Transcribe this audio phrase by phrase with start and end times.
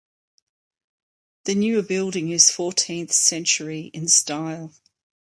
[1.43, 4.73] The newer building is fourteenth century in style.